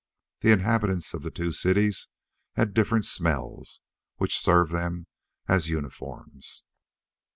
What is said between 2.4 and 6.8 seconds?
had different smells, which served them as uniforms.